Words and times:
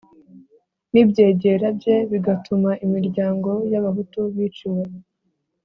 n'ibyegera 0.91 1.67
bye, 1.77 1.95
bigatuma 2.11 2.69
imiryango 2.85 3.51
y'abahutu 3.71 4.19
biciwe 4.35 4.83